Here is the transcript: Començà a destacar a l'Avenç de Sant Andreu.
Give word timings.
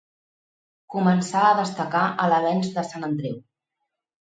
Començà 0.93 1.43
a 1.51 1.51
destacar 1.61 2.03
a 2.25 2.27
l'Avenç 2.33 2.73
de 2.81 2.87
Sant 2.91 3.09
Andreu. 3.13 3.39